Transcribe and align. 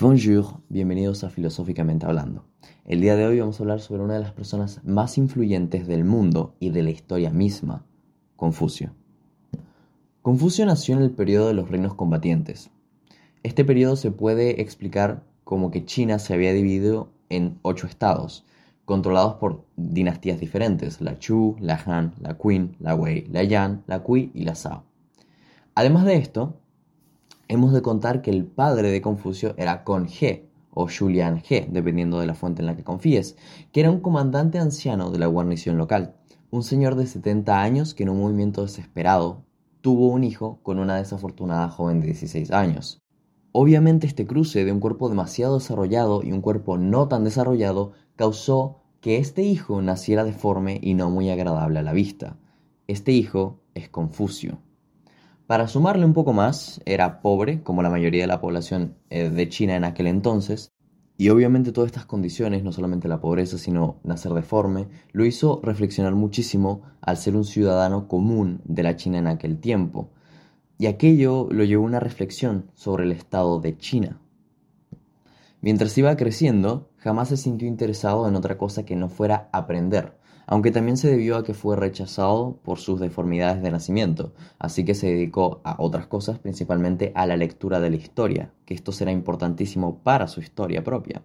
Bonjour, 0.00 0.60
bienvenidos 0.68 1.24
a 1.24 1.28
Filosóficamente 1.28 2.06
Hablando. 2.06 2.44
El 2.84 3.00
día 3.00 3.16
de 3.16 3.26
hoy 3.26 3.40
vamos 3.40 3.58
a 3.58 3.64
hablar 3.64 3.80
sobre 3.80 4.04
una 4.04 4.14
de 4.14 4.20
las 4.20 4.30
personas 4.30 4.80
más 4.84 5.18
influyentes 5.18 5.88
del 5.88 6.04
mundo 6.04 6.54
y 6.60 6.70
de 6.70 6.84
la 6.84 6.90
historia 6.90 7.30
misma, 7.30 7.84
Confucio. 8.36 8.94
Confucio 10.22 10.64
nació 10.66 10.94
en 10.94 11.02
el 11.02 11.10
periodo 11.10 11.48
de 11.48 11.54
los 11.54 11.68
reinos 11.68 11.94
combatientes. 11.94 12.70
Este 13.42 13.64
periodo 13.64 13.96
se 13.96 14.12
puede 14.12 14.62
explicar 14.62 15.24
como 15.42 15.72
que 15.72 15.84
China 15.84 16.20
se 16.20 16.32
había 16.32 16.52
dividido 16.52 17.10
en 17.28 17.58
ocho 17.62 17.88
estados, 17.88 18.46
controlados 18.84 19.34
por 19.34 19.64
dinastías 19.74 20.38
diferentes, 20.38 21.00
la 21.00 21.18
Chu, 21.18 21.56
la 21.58 21.74
Han, 21.74 22.14
la 22.20 22.38
Qin, 22.38 22.76
la 22.78 22.94
Wei, 22.94 23.26
la 23.32 23.42
Yan, 23.42 23.82
la 23.88 24.04
Kui 24.04 24.30
y 24.32 24.44
la 24.44 24.54
Zhao. 24.54 24.84
Además 25.74 26.04
de 26.04 26.14
esto, 26.14 26.60
hemos 27.48 27.72
de 27.72 27.82
contar 27.82 28.22
que 28.22 28.30
el 28.30 28.44
padre 28.44 28.90
de 28.90 29.00
Confucio 29.00 29.54
era 29.56 29.82
Con 29.82 30.06
He, 30.06 30.48
o 30.72 30.86
Julian 30.86 31.42
He, 31.48 31.66
dependiendo 31.70 32.20
de 32.20 32.26
la 32.26 32.34
fuente 32.34 32.62
en 32.62 32.66
la 32.66 32.76
que 32.76 32.84
confíes, 32.84 33.36
que 33.72 33.80
era 33.80 33.90
un 33.90 34.00
comandante 34.00 34.58
anciano 34.58 35.10
de 35.10 35.18
la 35.18 35.26
guarnición 35.26 35.76
local, 35.78 36.14
un 36.50 36.62
señor 36.62 36.94
de 36.94 37.06
70 37.06 37.60
años 37.60 37.94
que 37.94 38.04
en 38.04 38.10
un 38.10 38.20
movimiento 38.20 38.62
desesperado 38.62 39.42
tuvo 39.80 40.08
un 40.08 40.24
hijo 40.24 40.60
con 40.62 40.78
una 40.78 40.96
desafortunada 40.96 41.68
joven 41.68 42.00
de 42.00 42.06
16 42.06 42.50
años. 42.52 43.02
Obviamente 43.52 44.06
este 44.06 44.26
cruce 44.26 44.64
de 44.64 44.72
un 44.72 44.80
cuerpo 44.80 45.08
demasiado 45.08 45.58
desarrollado 45.58 46.22
y 46.22 46.32
un 46.32 46.42
cuerpo 46.42 46.78
no 46.78 47.08
tan 47.08 47.24
desarrollado 47.24 47.92
causó 48.16 48.82
que 49.00 49.18
este 49.18 49.42
hijo 49.42 49.80
naciera 49.80 50.24
deforme 50.24 50.78
y 50.82 50.94
no 50.94 51.10
muy 51.10 51.30
agradable 51.30 51.78
a 51.78 51.82
la 51.82 51.92
vista. 51.92 52.36
Este 52.86 53.12
hijo 53.12 53.60
es 53.74 53.88
Confucio. 53.88 54.58
Para 55.48 55.66
sumarle 55.66 56.04
un 56.04 56.12
poco 56.12 56.34
más, 56.34 56.78
era 56.84 57.22
pobre, 57.22 57.62
como 57.62 57.82
la 57.82 57.88
mayoría 57.88 58.20
de 58.20 58.26
la 58.26 58.38
población 58.38 58.98
eh, 59.08 59.30
de 59.30 59.48
China 59.48 59.76
en 59.76 59.84
aquel 59.84 60.06
entonces, 60.06 60.74
y 61.16 61.30
obviamente 61.30 61.72
todas 61.72 61.88
estas 61.88 62.04
condiciones, 62.04 62.62
no 62.62 62.70
solamente 62.70 63.08
la 63.08 63.22
pobreza, 63.22 63.56
sino 63.56 63.98
nacer 64.04 64.32
deforme, 64.34 64.88
lo 65.12 65.24
hizo 65.24 65.62
reflexionar 65.64 66.14
muchísimo 66.14 66.82
al 67.00 67.16
ser 67.16 67.34
un 67.34 67.44
ciudadano 67.44 68.08
común 68.08 68.60
de 68.66 68.82
la 68.82 68.96
China 68.96 69.16
en 69.16 69.26
aquel 69.26 69.58
tiempo. 69.58 70.10
Y 70.76 70.84
aquello 70.84 71.48
lo 71.50 71.64
llevó 71.64 71.84
a 71.84 71.88
una 71.88 72.00
reflexión 72.00 72.70
sobre 72.74 73.04
el 73.04 73.12
estado 73.12 73.58
de 73.58 73.78
China. 73.78 74.20
Mientras 75.62 75.96
iba 75.96 76.14
creciendo, 76.18 76.90
jamás 76.98 77.30
se 77.30 77.38
sintió 77.38 77.66
interesado 77.66 78.28
en 78.28 78.36
otra 78.36 78.58
cosa 78.58 78.84
que 78.84 78.96
no 78.96 79.08
fuera 79.08 79.48
aprender, 79.52 80.17
aunque 80.50 80.70
también 80.70 80.96
se 80.96 81.10
debió 81.10 81.36
a 81.36 81.44
que 81.44 81.52
fue 81.52 81.76
rechazado 81.76 82.58
por 82.64 82.78
sus 82.78 82.98
deformidades 82.98 83.62
de 83.62 83.70
nacimiento, 83.70 84.32
así 84.58 84.82
que 84.82 84.94
se 84.94 85.08
dedicó 85.08 85.60
a 85.62 85.76
otras 85.78 86.06
cosas, 86.06 86.38
principalmente 86.38 87.12
a 87.14 87.26
la 87.26 87.36
lectura 87.36 87.80
de 87.80 87.90
la 87.90 87.96
historia, 87.96 88.50
que 88.64 88.72
esto 88.72 88.90
será 88.90 89.12
importantísimo 89.12 89.98
para 89.98 90.26
su 90.26 90.40
historia 90.40 90.82
propia. 90.82 91.22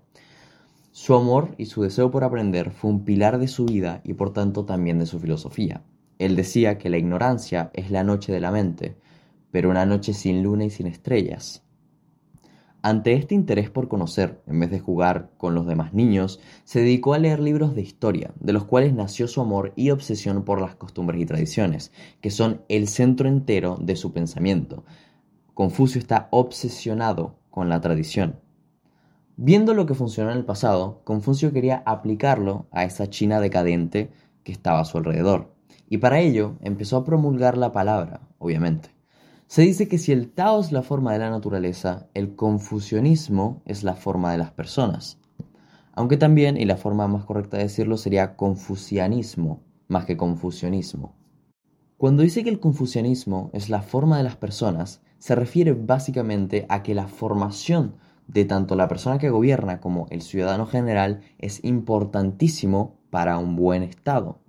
Su 0.92 1.16
amor 1.16 1.56
y 1.58 1.68
su 1.68 1.84
deseo 1.84 2.12
por 2.12 2.26
aprender 2.26 2.72
fue 2.72 2.92
un 2.92 3.06
pilar 3.06 3.38
de 3.40 3.48
su 3.48 3.64
vida 3.64 4.02
y 4.04 4.14
por 4.14 4.34
tanto 4.34 4.66
también 4.66 5.00
de 5.00 5.06
su 5.06 5.22
filosofía. 5.22 5.84
Él 6.20 6.36
decía 6.36 6.78
que 6.78 6.90
la 6.90 6.98
ignorancia 6.98 7.72
es 7.74 7.92
la 7.92 8.04
noche 8.04 8.34
de 8.34 8.42
la 8.42 8.52
mente, 8.52 8.98
pero 9.52 9.70
una 9.70 9.86
noche 9.86 10.14
sin 10.14 10.44
luna 10.44 10.66
y 10.66 10.70
sin 10.70 10.88
estrellas. 10.88 11.64
Ante 12.86 13.14
este 13.14 13.34
interés 13.34 13.70
por 13.70 13.88
conocer, 13.88 14.42
en 14.46 14.60
vez 14.60 14.70
de 14.70 14.82
jugar 14.82 15.30
con 15.38 15.56
los 15.56 15.66
demás 15.66 15.94
niños, 15.94 16.42
se 16.66 16.82
dedicó 16.82 17.14
a 17.14 17.18
leer 17.18 17.40
libros 17.40 17.76
de 17.76 17.82
historia, 17.82 18.34
de 18.42 18.52
los 18.52 18.66
cuales 18.66 18.94
nació 18.94 19.30
su 19.30 19.40
amor 19.40 19.72
y 19.78 19.92
obsesión 19.92 20.44
por 20.44 20.60
las 20.60 20.76
costumbres 20.76 21.22
y 21.22 21.26
tradiciones, 21.26 21.94
que 22.20 22.30
son 22.30 22.62
el 22.68 22.90
centro 22.90 23.30
entero 23.30 23.78
de 23.80 23.96
su 23.96 24.12
pensamiento. 24.12 24.84
Confucio 25.54 25.98
está 25.98 26.28
obsesionado 26.32 27.36
con 27.50 27.70
la 27.70 27.80
tradición. 27.80 28.42
Viendo 29.38 29.74
lo 29.74 29.86
que 29.86 29.96
funcionó 29.96 30.32
en 30.32 30.38
el 30.40 30.46
pasado, 30.46 31.00
Confucio 31.06 31.54
quería 31.54 31.84
aplicarlo 31.86 32.66
a 32.70 32.84
esa 32.84 33.10
China 33.10 33.40
decadente 33.40 34.12
que 34.44 34.52
estaba 34.52 34.82
a 34.82 34.86
su 34.86 34.98
alrededor, 34.98 35.54
y 35.88 36.00
para 36.00 36.20
ello 36.20 36.58
empezó 36.60 36.98
a 36.98 37.06
promulgar 37.06 37.58
la 37.58 37.72
palabra, 37.72 38.20
obviamente. 38.40 38.90
Se 39.54 39.62
dice 39.62 39.88
que 39.88 40.00
si 40.00 40.12
el 40.12 40.32
Tao 40.32 40.62
es 40.62 40.72
la 40.72 40.82
forma 40.82 41.14
de 41.14 41.20
la 41.20 41.30
naturaleza, 41.30 42.10
el 42.16 42.36
confucianismo 42.36 43.62
es 43.68 43.84
la 43.84 43.94
forma 43.94 44.32
de 44.32 44.40
las 44.40 44.50
personas. 44.50 45.20
Aunque 45.94 46.18
también, 46.18 46.58
y 46.58 46.66
la 46.66 46.76
forma 46.76 47.08
más 47.08 47.24
correcta 47.26 47.58
de 47.58 47.66
decirlo 47.66 47.98
sería 47.98 48.36
confucianismo, 48.36 49.62
más 49.88 50.06
que 50.06 50.18
confucianismo. 50.18 51.14
Cuando 51.98 52.24
dice 52.24 52.44
que 52.44 52.50
el 52.50 52.60
confucianismo 52.60 53.52
es 53.54 53.70
la 53.70 53.84
forma 53.84 54.18
de 54.18 54.24
las 54.24 54.38
personas, 54.38 55.04
se 55.20 55.36
refiere 55.36 55.74
básicamente 55.74 56.66
a 56.68 56.82
que 56.82 56.96
la 56.96 57.08
formación 57.08 57.98
de 58.26 58.46
tanto 58.46 58.76
la 58.76 58.88
persona 58.88 59.20
que 59.20 59.30
gobierna 59.30 59.80
como 59.80 60.08
el 60.10 60.24
ciudadano 60.24 60.66
general 60.66 61.22
es 61.38 61.64
importantísimo 61.64 62.98
para 63.12 63.38
un 63.38 63.56
buen 63.56 63.84
Estado. 63.84 64.40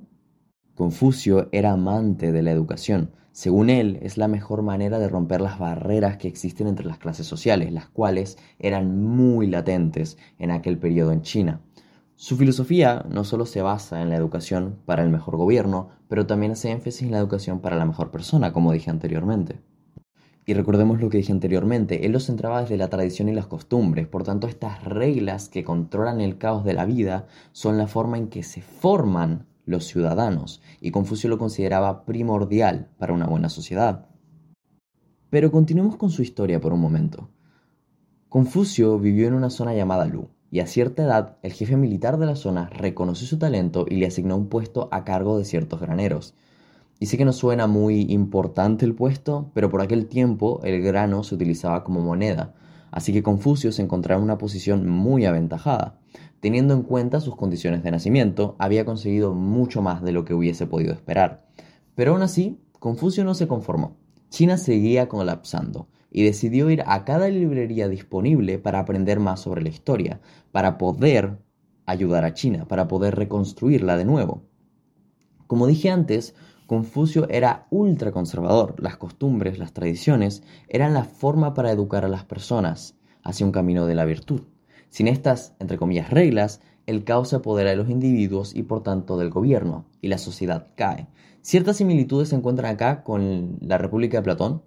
Confucio 0.74 1.50
era 1.52 1.72
amante 1.72 2.32
de 2.32 2.40
la 2.40 2.52
educación, 2.52 3.10
según 3.34 3.68
él, 3.68 3.98
es 4.00 4.16
la 4.16 4.28
mejor 4.28 4.62
manera 4.62 5.00
de 5.00 5.08
romper 5.08 5.40
las 5.40 5.58
barreras 5.58 6.18
que 6.18 6.28
existen 6.28 6.68
entre 6.68 6.86
las 6.86 6.98
clases 6.98 7.26
sociales, 7.26 7.72
las 7.72 7.88
cuales 7.88 8.38
eran 8.60 9.04
muy 9.04 9.48
latentes 9.48 10.16
en 10.38 10.52
aquel 10.52 10.78
periodo 10.78 11.10
en 11.10 11.22
China. 11.22 11.60
Su 12.14 12.36
filosofía 12.36 13.04
no 13.10 13.24
solo 13.24 13.44
se 13.44 13.60
basa 13.60 14.02
en 14.02 14.10
la 14.10 14.14
educación 14.14 14.78
para 14.86 15.02
el 15.02 15.10
mejor 15.10 15.36
gobierno, 15.36 15.88
pero 16.06 16.28
también 16.28 16.52
hace 16.52 16.70
énfasis 16.70 17.02
en 17.02 17.10
la 17.10 17.18
educación 17.18 17.58
para 17.58 17.74
la 17.74 17.86
mejor 17.86 18.12
persona, 18.12 18.52
como 18.52 18.70
dije 18.70 18.90
anteriormente. 18.90 19.60
Y 20.46 20.54
recordemos 20.54 21.00
lo 21.00 21.10
que 21.10 21.18
dije 21.18 21.32
anteriormente, 21.32 22.06
él 22.06 22.12
lo 22.12 22.20
centraba 22.20 22.60
desde 22.60 22.76
la 22.76 22.88
tradición 22.88 23.28
y 23.28 23.32
las 23.32 23.48
costumbres, 23.48 24.06
por 24.06 24.22
tanto 24.22 24.46
estas 24.46 24.84
reglas 24.84 25.48
que 25.48 25.64
controlan 25.64 26.20
el 26.20 26.38
caos 26.38 26.64
de 26.64 26.74
la 26.74 26.84
vida 26.84 27.26
son 27.50 27.78
la 27.78 27.88
forma 27.88 28.16
en 28.16 28.28
que 28.28 28.44
se 28.44 28.62
forman 28.62 29.48
los 29.66 29.86
ciudadanos, 29.86 30.62
y 30.80 30.90
Confucio 30.90 31.30
lo 31.30 31.38
consideraba 31.38 32.04
primordial 32.04 32.90
para 32.98 33.12
una 33.12 33.26
buena 33.26 33.48
sociedad. 33.48 34.06
Pero 35.30 35.50
continuemos 35.50 35.96
con 35.96 36.10
su 36.10 36.22
historia 36.22 36.60
por 36.60 36.72
un 36.72 36.80
momento. 36.80 37.30
Confucio 38.28 38.98
vivió 38.98 39.26
en 39.28 39.34
una 39.34 39.50
zona 39.50 39.74
llamada 39.74 40.06
Lu, 40.06 40.28
y 40.50 40.60
a 40.60 40.66
cierta 40.66 41.02
edad 41.02 41.38
el 41.42 41.52
jefe 41.52 41.76
militar 41.76 42.18
de 42.18 42.26
la 42.26 42.36
zona 42.36 42.70
reconoció 42.70 43.26
su 43.26 43.38
talento 43.38 43.86
y 43.88 43.96
le 43.96 44.06
asignó 44.06 44.36
un 44.36 44.48
puesto 44.48 44.88
a 44.92 45.04
cargo 45.04 45.36
de 45.36 45.44
ciertos 45.44 45.80
graneros. 45.80 46.34
Y 47.00 47.06
sé 47.06 47.18
que 47.18 47.24
no 47.24 47.32
suena 47.32 47.66
muy 47.66 48.02
importante 48.02 48.84
el 48.84 48.94
puesto, 48.94 49.50
pero 49.52 49.68
por 49.68 49.82
aquel 49.82 50.06
tiempo 50.06 50.60
el 50.62 50.80
grano 50.80 51.24
se 51.24 51.34
utilizaba 51.34 51.82
como 51.82 52.00
moneda, 52.02 52.54
así 52.94 53.12
que 53.12 53.24
Confucio 53.24 53.72
se 53.72 53.82
encontraba 53.82 54.20
en 54.20 54.24
una 54.24 54.38
posición 54.38 54.88
muy 54.88 55.24
aventajada. 55.24 55.98
Teniendo 56.38 56.74
en 56.74 56.82
cuenta 56.82 57.18
sus 57.18 57.34
condiciones 57.34 57.82
de 57.82 57.90
nacimiento, 57.90 58.54
había 58.60 58.84
conseguido 58.84 59.34
mucho 59.34 59.82
más 59.82 60.00
de 60.00 60.12
lo 60.12 60.24
que 60.24 60.32
hubiese 60.32 60.68
podido 60.68 60.92
esperar. 60.92 61.44
Pero 61.96 62.12
aún 62.12 62.22
así, 62.22 62.60
Confucio 62.78 63.24
no 63.24 63.34
se 63.34 63.48
conformó. 63.48 63.96
China 64.30 64.58
seguía 64.58 65.08
colapsando 65.08 65.88
y 66.08 66.22
decidió 66.22 66.70
ir 66.70 66.84
a 66.86 67.04
cada 67.04 67.28
librería 67.28 67.88
disponible 67.88 68.60
para 68.60 68.78
aprender 68.78 69.18
más 69.18 69.40
sobre 69.40 69.62
la 69.62 69.70
historia, 69.70 70.20
para 70.52 70.78
poder 70.78 71.40
ayudar 71.86 72.24
a 72.24 72.32
China, 72.32 72.68
para 72.68 72.86
poder 72.86 73.16
reconstruirla 73.16 73.96
de 73.96 74.04
nuevo. 74.04 74.44
Como 75.48 75.66
dije 75.66 75.90
antes, 75.90 76.36
Confucio 76.66 77.28
era 77.28 77.66
ultra 77.70 78.10
conservador. 78.10 78.74
Las 78.78 78.96
costumbres, 78.96 79.58
las 79.58 79.72
tradiciones 79.72 80.42
eran 80.68 80.94
la 80.94 81.04
forma 81.04 81.52
para 81.52 81.70
educar 81.70 82.04
a 82.04 82.08
las 82.08 82.24
personas 82.24 82.94
hacia 83.22 83.44
un 83.44 83.52
camino 83.52 83.86
de 83.86 83.94
la 83.94 84.04
virtud. 84.04 84.42
Sin 84.88 85.08
estas, 85.08 85.54
entre 85.58 85.76
comillas, 85.76 86.10
reglas, 86.10 86.60
el 86.86 87.04
caos 87.04 87.30
se 87.30 87.36
apodera 87.36 87.70
de 87.70 87.76
los 87.76 87.90
individuos 87.90 88.54
y 88.54 88.62
por 88.62 88.82
tanto 88.82 89.18
del 89.18 89.30
gobierno, 89.30 89.86
y 90.00 90.08
la 90.08 90.18
sociedad 90.18 90.68
cae. 90.76 91.08
Ciertas 91.42 91.76
similitudes 91.76 92.30
se 92.30 92.36
encuentran 92.36 92.72
acá 92.72 93.02
con 93.02 93.58
la 93.60 93.76
República 93.76 94.18
de 94.18 94.22
Platón, 94.22 94.62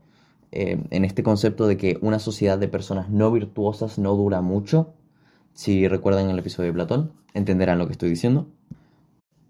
eh, 0.51 0.83
en 0.91 1.05
este 1.05 1.23
concepto 1.23 1.67
de 1.67 1.77
que 1.77 1.97
una 2.01 2.19
sociedad 2.19 2.57
de 2.57 2.67
personas 2.67 3.09
no 3.09 3.31
virtuosas 3.31 3.97
no 3.97 4.15
dura 4.15 4.41
mucho. 4.41 4.93
Si 5.53 5.87
recuerdan 5.87 6.29
el 6.29 6.39
episodio 6.39 6.69
de 6.69 6.73
Platón, 6.73 7.11
entenderán 7.33 7.79
lo 7.79 7.87
que 7.87 7.93
estoy 7.93 8.09
diciendo. 8.09 8.47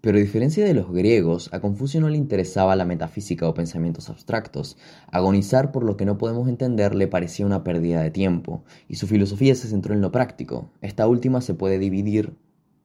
Pero 0.00 0.16
a 0.16 0.20
diferencia 0.20 0.64
de 0.64 0.74
los 0.74 0.92
griegos, 0.92 1.52
a 1.52 1.60
Confucio 1.60 2.00
no 2.00 2.08
le 2.08 2.16
interesaba 2.16 2.76
la 2.76 2.84
metafísica 2.84 3.48
o 3.48 3.54
pensamientos 3.54 4.08
abstractos. 4.08 4.76
Agonizar 5.10 5.72
por 5.72 5.82
lo 5.82 5.96
que 5.96 6.04
no 6.04 6.18
podemos 6.18 6.48
entender 6.48 6.94
le 6.94 7.08
parecía 7.08 7.46
una 7.46 7.64
pérdida 7.64 8.00
de 8.00 8.12
tiempo, 8.12 8.62
y 8.86 8.94
su 8.94 9.08
filosofía 9.08 9.56
se 9.56 9.66
centró 9.66 9.94
en 9.94 10.00
lo 10.00 10.12
práctico. 10.12 10.70
Esta 10.82 11.08
última 11.08 11.40
se 11.40 11.54
puede 11.54 11.80
dividir 11.80 12.36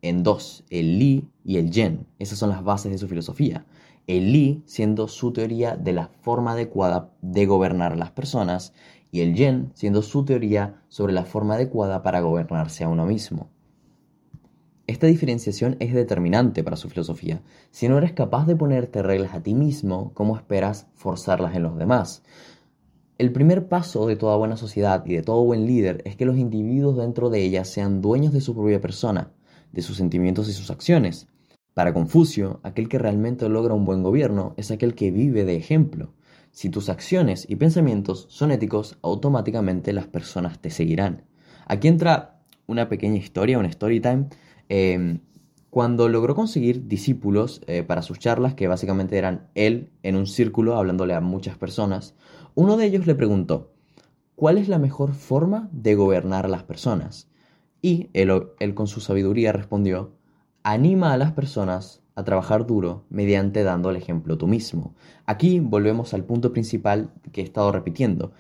en 0.01 0.23
dos, 0.23 0.63
el 0.71 0.97
Li 0.97 1.29
y 1.45 1.57
el 1.57 1.69
Yen. 1.69 2.07
Esas 2.17 2.39
son 2.39 2.49
las 2.49 2.63
bases 2.63 2.91
de 2.91 2.97
su 2.97 3.07
filosofía. 3.07 3.65
El 4.07 4.33
Li 4.33 4.63
siendo 4.65 5.07
su 5.07 5.33
teoría 5.33 5.77
de 5.77 5.93
la 5.93 6.09
forma 6.21 6.53
adecuada 6.53 7.11
de 7.21 7.45
gobernar 7.45 7.93
a 7.93 7.97
las 7.97 8.09
personas, 8.09 8.73
y 9.11 9.21
el 9.21 9.35
Yen 9.35 9.71
siendo 9.75 10.01
su 10.01 10.25
teoría 10.25 10.81
sobre 10.89 11.13
la 11.13 11.25
forma 11.25 11.53
adecuada 11.53 12.01
para 12.01 12.21
gobernarse 12.21 12.83
a 12.83 12.89
uno 12.89 13.05
mismo. 13.05 13.52
Esta 14.85 15.07
diferenciación 15.07 15.77
es 15.79 15.93
determinante 15.93 16.61
para 16.61 16.75
su 16.75 16.89
filosofía. 16.89 17.41
Si 17.71 17.87
no 17.87 17.97
eres 17.97 18.11
capaz 18.11 18.45
de 18.45 18.57
ponerte 18.57 19.01
reglas 19.01 19.33
a 19.33 19.41
ti 19.41 19.53
mismo, 19.53 20.11
¿cómo 20.13 20.35
esperas 20.35 20.87
forzarlas 20.95 21.55
en 21.55 21.63
los 21.63 21.77
demás? 21.77 22.21
El 23.17 23.31
primer 23.31 23.69
paso 23.69 24.07
de 24.07 24.17
toda 24.17 24.35
buena 24.35 24.57
sociedad 24.57 25.05
y 25.05 25.13
de 25.13 25.21
todo 25.21 25.45
buen 25.45 25.65
líder 25.67 26.01
es 26.03 26.17
que 26.17 26.25
los 26.25 26.37
individuos 26.37 26.97
dentro 26.97 27.29
de 27.29 27.43
ella 27.45 27.63
sean 27.63 28.01
dueños 28.01 28.33
de 28.33 28.41
su 28.41 28.53
propia 28.53 28.81
persona, 28.81 29.31
de 29.71 29.81
sus 29.81 29.95
sentimientos 29.95 30.49
y 30.49 30.53
sus 30.53 30.69
acciones. 30.69 31.27
Para 31.73 31.93
Confucio, 31.93 32.59
aquel 32.63 32.89
que 32.89 32.99
realmente 32.99 33.47
logra 33.47 33.73
un 33.73 33.85
buen 33.85 34.03
gobierno 34.03 34.53
es 34.57 34.69
aquel 34.69 34.95
que 34.95 35.11
vive 35.11 35.45
de 35.45 35.55
ejemplo. 35.55 36.13
Si 36.51 36.69
tus 36.69 36.89
acciones 36.89 37.45
y 37.49 37.55
pensamientos 37.55 38.25
son 38.29 38.51
éticos, 38.51 38.97
automáticamente 39.01 39.93
las 39.93 40.07
personas 40.07 40.59
te 40.59 40.69
seguirán. 40.69 41.23
Aquí 41.65 41.87
entra 41.87 42.41
una 42.67 42.89
pequeña 42.89 43.17
historia, 43.17 43.59
un 43.59 43.65
story 43.65 43.99
time. 43.99 44.27
Em, 44.69 45.19
cuando 45.69 46.07
logró 46.07 46.35
conseguir 46.35 46.87
discípulos 46.87 47.61
eh, 47.67 47.83
para 47.83 48.03
sus 48.03 48.19
charlas, 48.19 48.53
que 48.53 48.67
básicamente 48.67 49.17
eran 49.17 49.49
él 49.55 49.89
en 50.03 50.15
un 50.15 50.27
círculo 50.27 50.77
hablándole 50.77 51.15
a 51.15 51.21
muchas 51.21 51.57
personas, 51.57 52.15
uno 52.55 52.77
de 52.77 52.85
ellos 52.85 53.07
le 53.07 53.15
preguntó, 53.15 53.73
¿cuál 54.35 54.57
es 54.57 54.67
la 54.67 54.77
mejor 54.77 55.13
forma 55.13 55.69
de 55.71 55.95
gobernar 55.95 56.45
a 56.45 56.49
las 56.49 56.63
personas? 56.63 57.27
Y 57.81 58.09
él, 58.13 58.31
él 58.59 58.75
con 58.75 58.87
su 58.87 59.01
sabiduría 59.01 59.51
respondió, 59.51 60.11
anima 60.61 61.11
a 61.11 61.17
las 61.17 61.31
personas 61.31 62.03
a 62.15 62.23
trabajar 62.23 62.65
duro 62.65 63.05
mediante 63.09 63.63
dando 63.63 63.89
el 63.89 63.95
ejemplo 63.97 64.37
tú 64.37 64.47
mismo. 64.47 64.93
Aquí 65.25 65.59
volvemos 65.59 66.13
al 66.13 66.23
punto 66.23 66.53
principal 66.53 67.09
que 67.31 67.41
he 67.41 67.43
estado 67.43 67.71
repitiendo. 67.71 68.31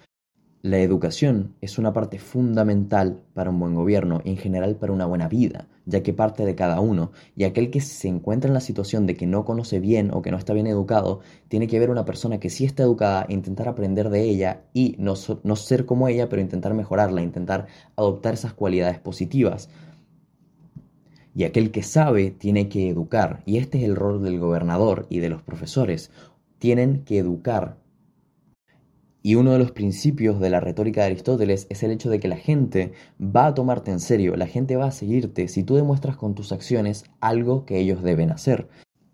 La 0.61 0.79
educación 0.79 1.55
es 1.61 1.77
una 1.77 1.91
parte 1.93 2.19
fundamental 2.19 3.21
para 3.33 3.49
un 3.49 3.59
buen 3.59 3.75
gobierno 3.75 4.21
y 4.23 4.29
en 4.29 4.37
general 4.37 4.75
para 4.77 4.93
una 4.93 5.05
buena 5.05 5.27
vida, 5.27 5.67
ya 5.85 6.03
que 6.03 6.13
parte 6.13 6.45
de 6.45 6.55
cada 6.55 6.79
uno, 6.79 7.11
y 7.35 7.43
aquel 7.43 7.69
que 7.71 7.81
se 7.81 8.07
encuentra 8.07 8.47
en 8.47 8.53
la 8.53 8.59
situación 8.61 9.05
de 9.05 9.15
que 9.15 9.27
no 9.27 9.45
conoce 9.45 9.79
bien 9.79 10.11
o 10.13 10.21
que 10.21 10.31
no 10.31 10.37
está 10.37 10.53
bien 10.53 10.67
educado, 10.67 11.19
tiene 11.47 11.67
que 11.67 11.79
ver 11.79 11.89
una 11.89 12.05
persona 12.05 12.39
que 12.39 12.49
sí 12.49 12.65
está 12.65 12.83
educada 12.83 13.25
intentar 13.29 13.67
aprender 13.67 14.09
de 14.09 14.23
ella 14.23 14.63
y 14.73 14.95
no, 14.99 15.15
no 15.43 15.55
ser 15.55 15.85
como 15.85 16.07
ella, 16.07 16.29
pero 16.29 16.41
intentar 16.41 16.73
mejorarla, 16.73 17.21
intentar 17.21 17.67
adoptar 17.95 18.33
esas 18.33 18.53
cualidades 18.53 18.99
positivas. 18.99 19.69
Y 21.35 21.45
aquel 21.45 21.71
que 21.71 21.83
sabe 21.83 22.31
tiene 22.31 22.69
que 22.69 22.89
educar, 22.89 23.41
y 23.45 23.57
este 23.57 23.79
es 23.79 23.85
el 23.85 23.95
rol 23.95 24.23
del 24.23 24.39
gobernador 24.39 25.07
y 25.09 25.19
de 25.19 25.29
los 25.29 25.41
profesores, 25.41 26.11
tienen 26.59 27.03
que 27.03 27.17
educar 27.17 27.82
y 29.23 29.35
uno 29.35 29.53
de 29.53 29.59
los 29.59 29.71
principios 29.71 30.41
de 30.41 30.49
la 30.49 30.59
retórica 30.59 31.01
de 31.01 31.07
Aristóteles 31.07 31.65
es 31.69 31.81
el 31.81 31.91
hecho 31.91 32.09
de 32.09 32.19
que 32.19 32.27
la 32.27 32.35
gente 32.35 32.91
va 33.19 33.47
a 33.47 33.53
tomarte 33.53 33.89
en 33.89 34.01
serio, 34.01 34.35
la 34.35 34.47
gente 34.47 34.75
va 34.75 34.87
a 34.87 34.91
seguirte 34.91 35.47
si 35.47 35.63
tú 35.63 35.75
demuestras 35.75 36.17
con 36.17 36.35
tus 36.35 36.51
acciones 36.51 37.05
algo 37.21 37.65
que 37.65 37.79
ellos 37.79 38.03
deben 38.03 38.31
hacer. 38.31 38.67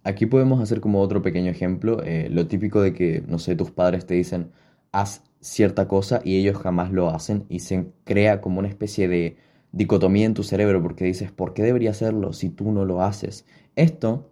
Aquí 0.03 0.25
podemos 0.25 0.61
hacer 0.61 0.81
como 0.81 1.01
otro 1.01 1.21
pequeño 1.21 1.51
ejemplo, 1.51 2.03
eh, 2.03 2.27
lo 2.31 2.47
típico 2.47 2.81
de 2.81 2.93
que, 2.93 3.23
no 3.27 3.37
sé, 3.37 3.55
tus 3.55 3.69
padres 3.69 4.07
te 4.07 4.15
dicen, 4.15 4.51
haz 4.91 5.21
cierta 5.41 5.87
cosa 5.87 6.21
y 6.23 6.37
ellos 6.37 6.57
jamás 6.57 6.91
lo 6.91 7.09
hacen 7.09 7.45
y 7.47 7.59
se 7.59 7.91
crea 8.03 8.41
como 8.41 8.59
una 8.59 8.67
especie 8.67 9.07
de 9.07 9.37
dicotomía 9.71 10.25
en 10.25 10.33
tu 10.33 10.41
cerebro 10.41 10.81
porque 10.81 11.05
dices, 11.05 11.31
¿por 11.31 11.53
qué 11.53 11.61
debería 11.61 11.91
hacerlo 11.91 12.33
si 12.33 12.49
tú 12.49 12.71
no 12.71 12.83
lo 12.83 13.03
haces? 13.03 13.45
Esto, 13.75 14.31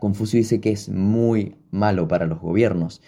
Confucio 0.00 0.38
dice 0.38 0.60
que 0.60 0.72
es 0.72 0.88
muy 0.88 1.56
malo 1.70 2.08
para 2.08 2.26
los 2.26 2.40
gobiernos 2.40 3.00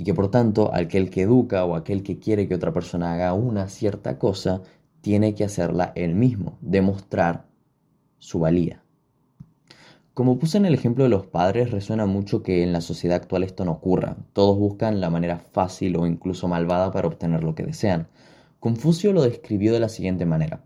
y 0.00 0.02
que 0.02 0.14
por 0.14 0.30
tanto 0.30 0.74
aquel 0.74 1.10
que 1.10 1.20
educa 1.20 1.66
o 1.66 1.74
aquel 1.74 2.02
que 2.02 2.18
quiere 2.18 2.48
que 2.48 2.54
otra 2.54 2.72
persona 2.72 3.12
haga 3.12 3.34
una 3.34 3.68
cierta 3.68 4.18
cosa, 4.18 4.62
tiene 5.02 5.34
que 5.34 5.44
hacerla 5.44 5.92
él 5.94 6.14
mismo, 6.14 6.56
demostrar 6.62 7.44
su 8.16 8.38
valía. 8.38 8.82
Como 10.14 10.38
puse 10.38 10.56
en 10.56 10.64
el 10.64 10.72
ejemplo 10.72 11.04
de 11.04 11.10
los 11.10 11.26
padres, 11.26 11.70
resuena 11.70 12.06
mucho 12.06 12.42
que 12.42 12.62
en 12.62 12.72
la 12.72 12.80
sociedad 12.80 13.16
actual 13.16 13.42
esto 13.42 13.66
no 13.66 13.72
ocurra. 13.72 14.16
Todos 14.32 14.58
buscan 14.58 15.02
la 15.02 15.10
manera 15.10 15.38
fácil 15.38 15.94
o 15.96 16.06
incluso 16.06 16.48
malvada 16.48 16.90
para 16.90 17.06
obtener 17.06 17.44
lo 17.44 17.54
que 17.54 17.64
desean. 17.64 18.08
Confucio 18.58 19.12
lo 19.12 19.20
describió 19.20 19.70
de 19.74 19.80
la 19.80 19.90
siguiente 19.90 20.24
manera. 20.24 20.64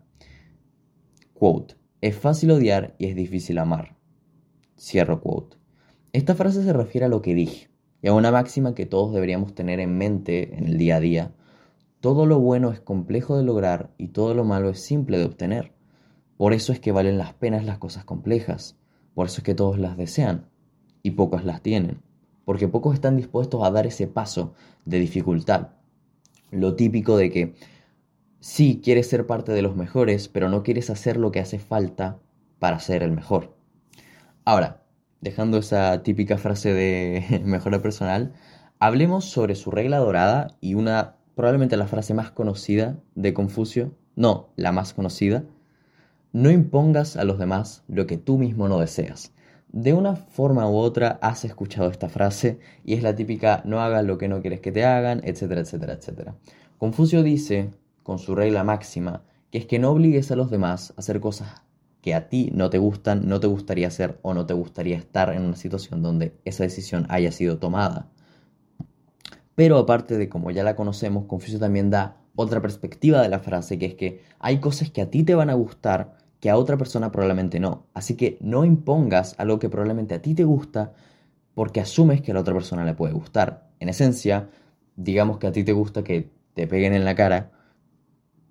Quote, 1.33 1.75
es 1.99 2.15
fácil 2.15 2.51
odiar 2.51 2.95
y 2.99 3.07
es 3.07 3.17
difícil 3.17 3.57
amar. 3.57 3.97
Cierro 4.79 5.19
quote. 5.19 5.57
Esta 6.13 6.35
frase 6.35 6.63
se 6.63 6.71
refiere 6.71 7.07
a 7.07 7.09
lo 7.09 7.21
que 7.21 7.35
dije 7.35 7.74
y 8.05 8.07
a 8.07 8.13
una 8.13 8.29
máxima 8.29 8.75
que 8.75 8.85
todos 8.85 9.15
deberíamos 9.15 9.55
tener 9.55 9.79
en 9.79 9.97
mente 9.97 10.55
en 10.55 10.67
el 10.67 10.77
día 10.77 10.97
a 10.97 10.99
día. 10.99 11.31
Todo 12.01 12.27
lo 12.27 12.39
bueno 12.39 12.69
es 12.71 12.79
complejo 12.79 13.35
de 13.35 13.43
lograr 13.43 13.95
y 13.97 14.09
todo 14.09 14.35
lo 14.35 14.43
malo 14.43 14.69
es 14.69 14.79
simple 14.79 15.17
de 15.17 15.25
obtener. 15.25 15.73
Por 16.37 16.53
eso 16.53 16.71
es 16.71 16.79
que 16.79 16.91
valen 16.91 17.17
las 17.17 17.33
penas 17.33 17.65
las 17.65 17.79
cosas 17.79 18.05
complejas. 18.05 18.77
Por 19.15 19.25
eso 19.25 19.37
es 19.39 19.43
que 19.43 19.55
todos 19.55 19.79
las 19.79 19.97
desean 19.97 20.51
y 21.01 21.11
pocos 21.11 21.45
las 21.45 21.63
tienen. 21.63 22.03
Porque 22.45 22.67
pocos 22.67 22.93
están 22.93 23.17
dispuestos 23.17 23.63
a 23.63 23.71
dar 23.71 23.87
ese 23.87 24.05
paso 24.05 24.53
de 24.85 24.99
dificultad. 24.99 25.69
Lo 26.51 26.75
típico 26.75 27.17
de 27.17 27.31
que 27.31 27.55
sí 28.39 28.81
quieres 28.83 29.09
ser 29.09 29.25
parte 29.25 29.51
de 29.51 29.63
los 29.63 29.75
mejores, 29.75 30.27
pero 30.27 30.47
no 30.47 30.61
quieres 30.61 30.91
hacer 30.91 31.17
lo 31.17 31.31
que 31.31 31.39
hace 31.39 31.57
falta 31.57 32.19
para 32.59 32.79
ser 32.79 33.01
el 33.01 33.13
mejor. 33.13 33.57
Ahora, 34.43 34.84
dejando 35.25 35.57
esa 35.57 36.03
típica 36.03 36.37
frase 36.37 36.71
de 36.71 37.41
mejora 37.45 37.81
personal, 37.81 38.31
hablemos 38.77 39.25
sobre 39.25 39.55
su 39.55 39.71
regla 39.71 39.97
dorada 39.97 40.55
y 40.61 40.75
una, 40.75 41.15
probablemente 41.33 41.77
la 41.77 41.87
frase 41.87 42.13
más 42.13 42.29
conocida 42.29 42.99
de 43.15 43.33
Confucio, 43.33 43.95
no, 44.15 44.49
la 44.55 44.71
más 44.71 44.93
conocida, 44.93 45.43
no 46.31 46.51
impongas 46.51 47.17
a 47.17 47.23
los 47.23 47.39
demás 47.39 47.83
lo 47.87 48.05
que 48.05 48.17
tú 48.17 48.37
mismo 48.37 48.67
no 48.67 48.79
deseas. 48.79 49.33
De 49.69 49.93
una 49.93 50.15
forma 50.15 50.69
u 50.69 50.75
otra 50.75 51.17
has 51.23 51.43
escuchado 51.43 51.89
esta 51.89 52.07
frase 52.07 52.59
y 52.85 52.93
es 52.93 53.01
la 53.01 53.15
típica 53.15 53.63
no 53.65 53.81
hagas 53.81 54.05
lo 54.05 54.19
que 54.19 54.27
no 54.27 54.41
quieres 54.41 54.61
que 54.61 54.71
te 54.71 54.85
hagan, 54.85 55.21
etcétera, 55.23 55.61
etcétera, 55.61 55.93
etcétera. 55.93 56.35
Confucio 56.77 57.23
dice, 57.23 57.71
con 58.03 58.19
su 58.19 58.35
regla 58.35 58.63
máxima, 58.63 59.23
que 59.49 59.57
es 59.57 59.65
que 59.65 59.79
no 59.79 59.89
obligues 59.89 60.29
a 60.29 60.35
los 60.35 60.51
demás 60.51 60.93
a 60.95 60.99
hacer 60.99 61.19
cosas 61.19 61.64
que 62.05 62.13
a 62.13 62.29
ti 62.29 62.51
no 62.53 62.69
te 62.69 62.77
gustan, 62.77 63.27
no 63.27 63.39
te 63.39 63.47
gustaría 63.47 63.87
hacer 63.87 64.19
o 64.21 64.35
no 64.35 64.45
te 64.45 64.53
gustaría 64.53 64.95
estar 64.95 65.33
en 65.33 65.41
una 65.41 65.55
situación 65.55 66.03
donde 66.03 66.35
esa 66.45 66.61
decisión 66.61 67.07
haya 67.09 67.31
sido 67.31 67.57
tomada. 67.57 68.11
Pero 69.55 69.79
aparte 69.79 70.15
de 70.19 70.29
como 70.29 70.51
ya 70.51 70.63
la 70.63 70.75
conocemos, 70.75 71.25
Confucio 71.25 71.57
también 71.57 71.89
da 71.89 72.17
otra 72.35 72.61
perspectiva 72.61 73.23
de 73.23 73.29
la 73.29 73.39
frase, 73.39 73.79
que 73.79 73.87
es 73.87 73.95
que 73.95 74.21
hay 74.37 74.59
cosas 74.59 74.91
que 74.91 75.01
a 75.01 75.09
ti 75.09 75.23
te 75.23 75.33
van 75.33 75.49
a 75.49 75.55
gustar 75.55 76.15
que 76.39 76.51
a 76.51 76.57
otra 76.57 76.77
persona 76.77 77.11
probablemente 77.11 77.59
no. 77.59 77.87
Así 77.95 78.15
que 78.15 78.37
no 78.39 78.65
impongas 78.65 79.33
algo 79.39 79.57
que 79.57 79.69
probablemente 79.69 80.13
a 80.13 80.21
ti 80.21 80.35
te 80.35 80.43
gusta 80.43 80.93
porque 81.55 81.81
asumes 81.81 82.21
que 82.21 82.29
a 82.29 82.33
la 82.35 82.41
otra 82.41 82.53
persona 82.53 82.85
le 82.85 82.93
puede 82.93 83.13
gustar. 83.13 83.67
En 83.79 83.89
esencia, 83.89 84.47
digamos 84.95 85.39
que 85.39 85.47
a 85.47 85.51
ti 85.51 85.63
te 85.63 85.73
gusta 85.73 86.03
que 86.03 86.29
te 86.53 86.67
peguen 86.67 86.93
en 86.93 87.03
la 87.03 87.15
cara 87.15 87.49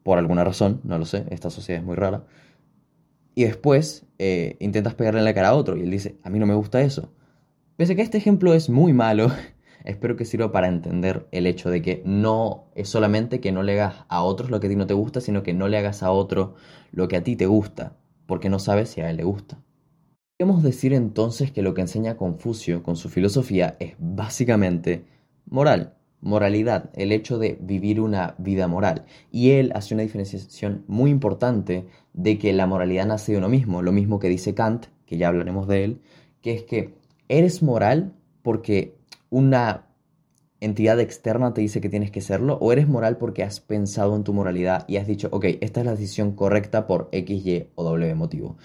por 0.02 0.18
alguna 0.18 0.42
razón, 0.42 0.80
no 0.82 0.98
lo 0.98 1.06
sé, 1.06 1.24
esta 1.30 1.50
sociedad 1.50 1.80
es 1.82 1.86
muy 1.86 1.94
rara 1.94 2.24
y 3.34 3.44
después 3.44 4.06
eh, 4.18 4.56
intentas 4.60 4.94
pegarle 4.94 5.20
en 5.20 5.24
la 5.24 5.34
cara 5.34 5.48
a 5.48 5.54
otro 5.54 5.76
y 5.76 5.82
él 5.82 5.90
dice, 5.90 6.16
a 6.22 6.30
mí 6.30 6.38
no 6.38 6.46
me 6.46 6.54
gusta 6.54 6.82
eso. 6.82 7.12
Pese 7.76 7.94
a 7.94 7.96
que 7.96 8.02
este 8.02 8.18
ejemplo 8.18 8.54
es 8.54 8.70
muy 8.70 8.92
malo, 8.92 9.30
espero 9.84 10.16
que 10.16 10.24
sirva 10.24 10.52
para 10.52 10.68
entender 10.68 11.26
el 11.32 11.46
hecho 11.46 11.70
de 11.70 11.82
que 11.82 12.02
no 12.04 12.70
es 12.74 12.88
solamente 12.88 13.40
que 13.40 13.52
no 13.52 13.62
le 13.62 13.80
hagas 13.80 14.04
a 14.08 14.22
otros 14.22 14.50
lo 14.50 14.60
que 14.60 14.68
a 14.68 14.70
ti 14.70 14.76
no 14.76 14.86
te 14.86 14.94
gusta, 14.94 15.20
sino 15.20 15.42
que 15.42 15.54
no 15.54 15.68
le 15.68 15.78
hagas 15.78 16.02
a 16.02 16.10
otro 16.10 16.54
lo 16.92 17.08
que 17.08 17.16
a 17.16 17.24
ti 17.24 17.36
te 17.36 17.46
gusta, 17.46 17.96
porque 18.26 18.48
no 18.48 18.58
sabes 18.58 18.90
si 18.90 19.00
a 19.00 19.10
él 19.10 19.16
le 19.16 19.24
gusta. 19.24 19.60
Podemos 20.38 20.62
decir 20.62 20.92
entonces 20.92 21.52
que 21.52 21.62
lo 21.62 21.74
que 21.74 21.82
enseña 21.82 22.16
Confucio 22.16 22.82
con 22.82 22.96
su 22.96 23.08
filosofía 23.08 23.76
es 23.78 23.94
básicamente 23.98 25.04
moral 25.46 25.94
moralidad, 26.24 26.90
el 26.94 27.12
hecho 27.12 27.38
de 27.38 27.56
vivir 27.60 28.00
una 28.00 28.34
vida 28.38 28.66
moral. 28.66 29.04
Y 29.30 29.50
él 29.50 29.70
hace 29.74 29.94
una 29.94 30.02
diferenciación 30.02 30.84
muy 30.88 31.10
importante 31.10 31.86
de 32.14 32.38
que 32.38 32.52
la 32.52 32.66
moralidad 32.66 33.06
nace 33.06 33.32
de 33.32 33.38
uno 33.38 33.48
mismo, 33.48 33.82
lo 33.82 33.92
mismo 33.92 34.18
que 34.18 34.28
dice 34.28 34.54
Kant, 34.54 34.86
que 35.06 35.18
ya 35.18 35.28
hablaremos 35.28 35.68
de 35.68 35.84
él, 35.84 36.00
que 36.40 36.54
es 36.54 36.62
que 36.62 36.94
eres 37.28 37.62
moral 37.62 38.14
porque 38.42 38.96
una 39.30 39.86
entidad 40.60 40.98
externa 40.98 41.52
te 41.52 41.60
dice 41.60 41.82
que 41.82 41.90
tienes 41.90 42.10
que 42.10 42.22
serlo, 42.22 42.56
o 42.60 42.72
eres 42.72 42.88
moral 42.88 43.18
porque 43.18 43.42
has 43.42 43.60
pensado 43.60 44.16
en 44.16 44.24
tu 44.24 44.32
moralidad 44.32 44.84
y 44.88 44.96
has 44.96 45.06
dicho, 45.06 45.28
ok, 45.30 45.44
esta 45.60 45.80
es 45.80 45.86
la 45.86 45.92
decisión 45.92 46.32
correcta 46.32 46.86
por 46.86 47.10
X, 47.12 47.46
Y 47.46 47.68
o 47.74 47.84
W 47.84 48.14
motivo. 48.14 48.56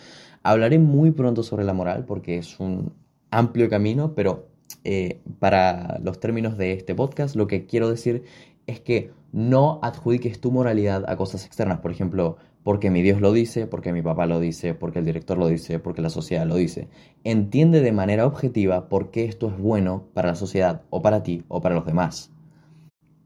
Hablaré 0.43 0.79
muy 0.79 1.11
pronto 1.11 1.43
sobre 1.43 1.65
la 1.65 1.73
moral 1.73 2.05
porque 2.05 2.37
es 2.37 2.57
un 2.59 2.93
amplio 3.31 3.69
camino, 3.69 4.15
pero 4.15 4.47
eh, 4.83 5.21
para 5.39 5.99
los 6.03 6.19
términos 6.19 6.57
de 6.57 6.73
este 6.73 6.95
podcast, 6.95 7.35
lo 7.35 7.47
que 7.47 7.65
quiero 7.65 7.89
decir 7.89 8.23
es 8.67 8.79
que 8.79 9.11
no 9.31 9.79
adjudiques 9.81 10.39
tu 10.39 10.51
moralidad 10.51 11.05
a 11.07 11.15
cosas 11.15 11.45
externas. 11.45 11.79
Por 11.79 11.91
ejemplo, 11.91 12.37
porque 12.63 12.89
mi 12.89 13.01
Dios 13.01 13.21
lo 13.21 13.31
dice, 13.31 13.67
porque 13.67 13.93
mi 13.93 14.01
papá 14.01 14.25
lo 14.25 14.39
dice, 14.39 14.73
porque 14.73 14.99
el 14.99 15.05
director 15.05 15.37
lo 15.37 15.47
dice, 15.47 15.79
porque 15.79 16.01
la 16.01 16.09
sociedad 16.09 16.45
lo 16.45 16.55
dice. 16.55 16.87
Entiende 17.23 17.81
de 17.81 17.91
manera 17.91 18.25
objetiva 18.25 18.89
por 18.89 19.11
qué 19.11 19.25
esto 19.25 19.47
es 19.47 19.57
bueno 19.57 20.05
para 20.13 20.29
la 20.29 20.35
sociedad, 20.35 20.83
o 20.89 21.01
para 21.01 21.23
ti, 21.23 21.43
o 21.47 21.61
para 21.61 21.75
los 21.75 21.85
demás. 21.85 22.31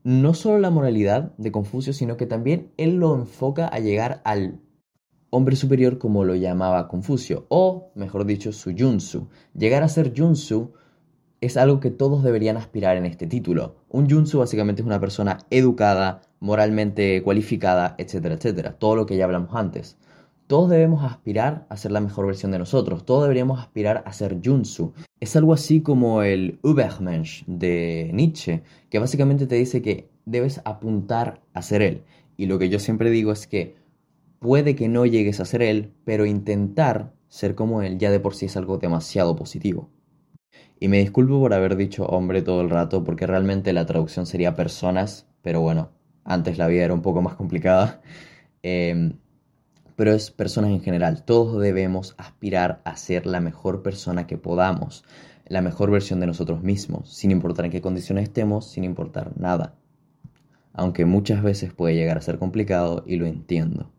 No 0.03 0.33
solo 0.33 0.59
la 0.59 0.69
moralidad 0.69 1.33
de 1.37 1.51
Confucio, 1.51 1.93
sino 1.93 2.17
que 2.17 2.25
también 2.25 2.71
él 2.77 2.95
lo 2.95 3.15
enfoca 3.15 3.67
a 3.67 3.79
llegar 3.79 4.21
al 4.25 4.59
hombre 5.29 5.55
superior 5.55 5.97
como 5.97 6.25
lo 6.25 6.35
llamaba 6.35 6.87
Confucio, 6.87 7.45
o 7.49 7.91
mejor 7.95 8.25
dicho, 8.25 8.51
su 8.51 8.73
Junsu. 8.77 9.29
Llegar 9.55 9.81
a 9.81 9.87
ser 9.89 10.13
Junsu 10.15 10.73
es 11.45 11.57
algo 11.57 11.81
que 11.81 11.91
todos 11.91 12.23
deberían 12.23 12.55
aspirar 12.55 12.95
en 12.95 13.05
este 13.05 13.27
título. 13.27 13.75
Un 13.89 14.09
Junsu 14.09 14.39
básicamente 14.39 14.81
es 14.81 14.85
una 14.85 15.01
persona 15.01 15.39
educada, 15.49 16.21
moralmente 16.39 17.21
cualificada, 17.21 17.95
etcétera, 17.97 18.35
etcétera. 18.35 18.77
Todo 18.79 18.95
lo 18.95 19.05
que 19.05 19.17
ya 19.17 19.25
hablamos 19.25 19.53
antes. 19.53 19.97
Todos 20.47 20.69
debemos 20.69 21.03
aspirar 21.03 21.65
a 21.67 21.75
ser 21.75 21.91
la 21.91 21.99
mejor 21.99 22.27
versión 22.27 22.53
de 22.53 22.59
nosotros. 22.59 23.05
Todos 23.05 23.23
deberíamos 23.23 23.59
aspirar 23.59 24.03
a 24.05 24.13
ser 24.13 24.39
Junsu. 24.41 24.93
Es 25.19 25.35
algo 25.35 25.51
así 25.51 25.81
como 25.81 26.21
el 26.21 26.59
Übermensch 26.63 27.43
de 27.45 28.09
Nietzsche, 28.13 28.63
que 28.89 28.99
básicamente 28.99 29.45
te 29.45 29.55
dice 29.55 29.81
que 29.81 30.09
debes 30.25 30.61
apuntar 30.63 31.41
a 31.53 31.61
ser 31.61 31.81
él. 31.81 32.03
Y 32.37 32.45
lo 32.45 32.57
que 32.57 32.69
yo 32.69 32.79
siempre 32.79 33.09
digo 33.09 33.33
es 33.33 33.47
que 33.47 33.75
puede 34.39 34.75
que 34.75 34.87
no 34.87 35.05
llegues 35.05 35.41
a 35.41 35.45
ser 35.45 35.61
él, 35.61 35.91
pero 36.05 36.25
intentar 36.25 37.11
ser 37.27 37.53
como 37.53 37.81
él 37.81 37.97
ya 37.97 38.11
de 38.11 38.21
por 38.21 38.33
sí 38.33 38.45
es 38.45 38.55
algo 38.55 38.77
demasiado 38.77 39.35
positivo. 39.35 39.89
Y 40.79 40.87
me 40.87 40.99
disculpo 40.99 41.39
por 41.39 41.53
haber 41.53 41.75
dicho 41.75 42.05
hombre 42.05 42.41
todo 42.41 42.61
el 42.61 42.69
rato, 42.69 43.03
porque 43.03 43.27
realmente 43.27 43.73
la 43.73 43.85
traducción 43.85 44.25
sería 44.25 44.55
personas, 44.55 45.25
pero 45.41 45.61
bueno, 45.61 45.91
antes 46.25 46.57
la 46.57 46.67
vida 46.67 46.83
era 46.83 46.93
un 46.93 47.01
poco 47.01 47.21
más 47.21 47.35
complicada. 47.35 48.01
Em, 48.65 49.17
pero 49.97 50.13
es 50.13 50.31
personas 50.31 50.71
en 50.71 50.81
general. 50.81 51.23
Todos 51.23 51.61
debemos 51.61 52.15
aspirar 52.17 52.81
a 52.85 52.95
ser 52.95 53.25
la 53.25 53.41
mejor 53.41 53.83
persona 53.83 54.25
que 54.25 54.37
podamos, 54.37 55.03
la 55.47 55.61
mejor 55.61 55.91
versión 55.91 56.19
de 56.19 56.27
nosotros 56.27 56.63
mismos, 56.63 57.13
sin 57.13 57.31
importar 57.31 57.65
en 57.65 57.71
qué 57.71 57.81
condiciones 57.81 58.23
estemos, 58.23 58.65
sin 58.65 58.83
importar 58.83 59.37
nada. 59.37 59.75
Aunque 60.71 61.05
muchas 61.05 61.43
veces 61.43 61.73
puede 61.73 61.95
llegar 61.95 62.17
a 62.17 62.21
ser 62.21 62.39
complicado 62.39 63.03
y 63.05 63.17
lo 63.17 63.25
entiendo. 63.25 63.91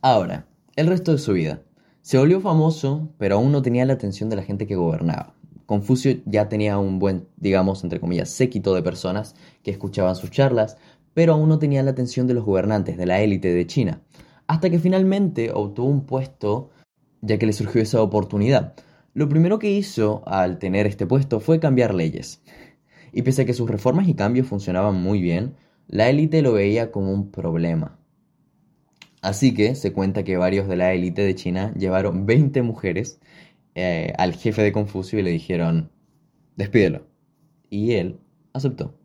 Ahora, 0.00 0.46
el 0.76 0.86
resto 0.86 1.12
de 1.12 1.18
su 1.18 1.32
vida. 1.32 1.62
Se 2.02 2.18
volvió 2.18 2.40
famoso, 2.40 3.08
pero 3.18 3.34
aún 3.34 3.50
no 3.50 3.62
tenía 3.62 3.84
la 3.84 3.94
atención 3.94 4.30
de 4.30 4.36
la 4.36 4.42
gente 4.42 4.66
que 4.66 4.76
gobernaba. 4.76 5.34
Confucio 5.66 6.16
ya 6.24 6.48
tenía 6.48 6.78
un 6.78 6.98
buen, 6.98 7.26
digamos, 7.36 7.82
entre 7.82 8.00
comillas, 8.00 8.30
séquito 8.30 8.74
de 8.74 8.82
personas 8.82 9.34
que 9.62 9.72
escuchaban 9.72 10.16
sus 10.16 10.30
charlas, 10.30 10.78
pero 11.12 11.34
aún 11.34 11.48
no 11.48 11.58
tenía 11.58 11.82
la 11.82 11.90
atención 11.90 12.26
de 12.26 12.34
los 12.34 12.44
gobernantes, 12.44 12.96
de 12.96 13.06
la 13.06 13.20
élite 13.20 13.52
de 13.52 13.66
China, 13.66 14.02
hasta 14.46 14.70
que 14.70 14.78
finalmente 14.78 15.50
obtuvo 15.52 15.88
un 15.88 16.06
puesto 16.06 16.70
ya 17.20 17.38
que 17.38 17.46
le 17.46 17.52
surgió 17.52 17.82
esa 17.82 18.00
oportunidad. 18.00 18.74
Lo 19.12 19.28
primero 19.28 19.58
que 19.58 19.70
hizo 19.70 20.22
al 20.26 20.58
tener 20.58 20.86
este 20.86 21.06
puesto 21.06 21.40
fue 21.40 21.58
cambiar 21.58 21.94
leyes. 21.94 22.42
Y 23.12 23.22
pese 23.22 23.42
a 23.42 23.44
que 23.46 23.54
sus 23.54 23.68
reformas 23.68 24.08
y 24.08 24.14
cambios 24.14 24.46
funcionaban 24.46 24.94
muy 24.94 25.20
bien, 25.20 25.56
la 25.88 26.08
élite 26.08 26.42
lo 26.42 26.52
veía 26.52 26.92
como 26.92 27.12
un 27.12 27.30
problema. 27.30 27.98
Así 29.22 29.54
que 29.54 29.74
se 29.74 29.92
cuenta 29.92 30.22
que 30.22 30.36
varios 30.36 30.68
de 30.68 30.76
la 30.76 30.92
élite 30.92 31.22
de 31.22 31.34
China 31.34 31.72
llevaron 31.76 32.26
20 32.26 32.62
mujeres 32.62 33.18
eh, 33.78 34.14
al 34.16 34.34
jefe 34.34 34.62
de 34.62 34.72
Confucio 34.72 35.18
y 35.18 35.22
le 35.22 35.30
dijeron, 35.30 35.90
despídelo. 36.56 37.06
Y 37.68 37.92
él 37.92 38.18
aceptó. 38.54 38.98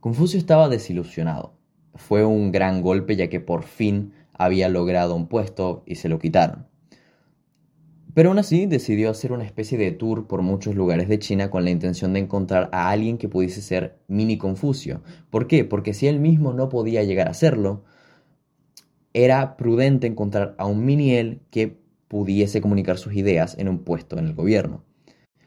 Confucio 0.00 0.38
estaba 0.38 0.68
desilusionado. 0.68 1.54
Fue 1.94 2.22
un 2.22 2.52
gran 2.52 2.82
golpe 2.82 3.16
ya 3.16 3.28
que 3.28 3.40
por 3.40 3.64
fin 3.64 4.12
había 4.34 4.68
logrado 4.68 5.14
un 5.14 5.26
puesto 5.26 5.84
y 5.86 5.94
se 5.94 6.10
lo 6.10 6.18
quitaron. 6.18 6.66
Pero 8.12 8.28
aún 8.28 8.38
así 8.38 8.66
decidió 8.66 9.10
hacer 9.10 9.32
una 9.32 9.44
especie 9.44 9.78
de 9.78 9.90
tour 9.90 10.26
por 10.26 10.42
muchos 10.42 10.74
lugares 10.74 11.08
de 11.08 11.18
China 11.18 11.50
con 11.50 11.64
la 11.64 11.70
intención 11.70 12.12
de 12.12 12.20
encontrar 12.20 12.68
a 12.72 12.90
alguien 12.90 13.16
que 13.16 13.30
pudiese 13.30 13.62
ser 13.62 13.98
mini 14.06 14.36
Confucio. 14.36 15.00
¿Por 15.30 15.46
qué? 15.46 15.64
Porque 15.64 15.94
si 15.94 16.08
él 16.08 16.20
mismo 16.20 16.52
no 16.52 16.68
podía 16.68 17.04
llegar 17.04 17.28
a 17.28 17.34
serlo, 17.34 17.84
era 19.14 19.56
prudente 19.56 20.06
encontrar 20.06 20.54
a 20.58 20.66
un 20.66 20.84
mini 20.84 21.14
él 21.14 21.40
que 21.50 21.87
pudiese 22.08 22.60
comunicar 22.60 22.98
sus 22.98 23.14
ideas 23.14 23.56
en 23.58 23.68
un 23.68 23.80
puesto 23.80 24.18
en 24.18 24.26
el 24.26 24.34
gobierno. 24.34 24.82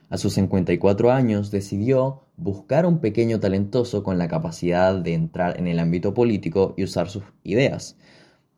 A 0.10 0.18
sus 0.18 0.34
54 0.34 1.12
años 1.12 1.52
decidió 1.52 2.24
buscar 2.36 2.86
un 2.86 3.00
pequeño 3.00 3.40
talentoso 3.40 4.04
con 4.04 4.18
la 4.18 4.28
capacidad 4.28 4.96
de 4.96 5.14
entrar 5.14 5.58
en 5.58 5.68
el 5.68 5.80
ámbito 5.80 6.14
político 6.14 6.74
y 6.78 6.84
usar 6.84 7.10
sus 7.10 7.24
ideas 7.44 7.98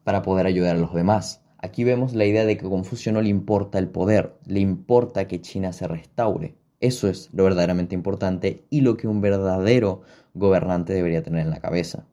para 0.04 0.22
poder 0.22 0.48
ayudar 0.48 0.76
a 0.76 0.80
los 0.80 0.94
demás. 0.94 1.42
Aquí 1.60 1.84
vemos 1.84 2.14
la 2.14 2.26
idea 2.26 2.46
de 2.46 2.58
que 2.58 2.66
a 2.66 2.70
Confucio 2.70 3.12
no 3.14 3.22
le 3.22 3.30
importa 3.30 3.80
el 3.80 3.88
poder, 3.88 4.34
le 4.46 4.60
importa 4.60 5.28
que 5.28 5.42
China 5.42 5.72
se 5.74 5.88
restaure. 5.88 6.56
Eso 6.80 7.08
es 7.08 7.30
lo 7.32 7.46
verdaderamente 7.46 7.96
importante 7.96 8.66
y 8.70 8.82
lo 8.82 8.98
que 8.98 9.08
un 9.08 9.22
verdadero 9.22 10.02
gobernante 10.34 10.92
debería 10.92 11.24
tener 11.24 11.42
en 11.42 11.52
la 11.52 11.62
cabeza. 11.62 12.06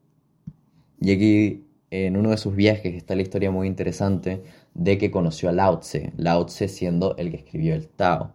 Y 1.01 1.13
aquí 1.13 1.65
en 1.91 2.17
uno 2.17 2.31
de 2.31 2.37
sus 2.37 2.55
viajes 2.55 2.95
está 2.95 3.17
la 3.17 3.23
historia 3.23 3.51
muy 3.51 3.67
interesante 3.67 4.43
de 4.75 4.99
que 4.99 5.11
conoció 5.11 5.49
a 5.49 5.53
Lao 5.53 5.81
Tse, 5.81 6.13
Lao 6.17 6.47
Tse 6.47 6.69
siendo 6.69 7.17
el 7.17 7.31
que 7.31 7.39
escribió 7.39 7.75
el 7.75 7.89
Tao. 7.89 8.33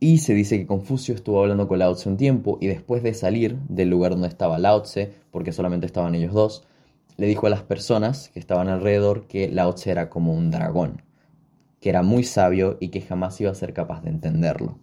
Y 0.00 0.18
se 0.18 0.32
dice 0.32 0.58
que 0.58 0.66
Confucio 0.66 1.14
estuvo 1.14 1.40
hablando 1.40 1.66
con 1.66 1.80
Lao 1.80 1.94
Tse 1.94 2.08
un 2.08 2.16
tiempo 2.16 2.58
y 2.60 2.68
después 2.68 3.02
de 3.02 3.14
salir 3.14 3.58
del 3.68 3.90
lugar 3.90 4.12
donde 4.12 4.28
estaba 4.28 4.58
Lao 4.58 4.82
Tse, 4.82 5.12
porque 5.32 5.52
solamente 5.52 5.86
estaban 5.86 6.14
ellos 6.14 6.32
dos, 6.32 6.64
le 7.16 7.26
dijo 7.26 7.48
a 7.48 7.50
las 7.50 7.62
personas 7.62 8.28
que 8.28 8.38
estaban 8.38 8.68
alrededor 8.68 9.26
que 9.26 9.48
Lao 9.48 9.74
Tse 9.74 9.90
era 9.90 10.08
como 10.08 10.32
un 10.32 10.52
dragón, 10.52 11.02
que 11.80 11.90
era 11.90 12.02
muy 12.02 12.22
sabio 12.22 12.76
y 12.80 12.88
que 12.88 13.00
jamás 13.00 13.40
iba 13.40 13.50
a 13.50 13.54
ser 13.54 13.72
capaz 13.72 14.02
de 14.02 14.10
entenderlo. 14.10 14.78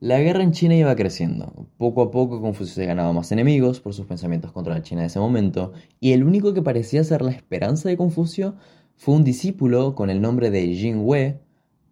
La 0.00 0.20
guerra 0.20 0.44
en 0.44 0.52
China 0.52 0.76
iba 0.76 0.94
creciendo. 0.94 1.66
Poco 1.76 2.02
a 2.02 2.12
poco 2.12 2.40
Confucio 2.40 2.72
se 2.72 2.86
ganaba 2.86 3.12
más 3.12 3.32
enemigos 3.32 3.80
por 3.80 3.94
sus 3.94 4.06
pensamientos 4.06 4.52
contra 4.52 4.74
la 4.74 4.82
China 4.82 5.00
de 5.00 5.08
ese 5.08 5.18
momento, 5.18 5.72
y 5.98 6.12
el 6.12 6.22
único 6.22 6.54
que 6.54 6.62
parecía 6.62 7.02
ser 7.02 7.20
la 7.20 7.32
esperanza 7.32 7.88
de 7.88 7.96
Confucio 7.96 8.54
fue 8.94 9.16
un 9.16 9.24
discípulo 9.24 9.96
con 9.96 10.08
el 10.08 10.20
nombre 10.20 10.50
de 10.50 10.68
Jin 10.68 11.00
Wei, 11.02 11.38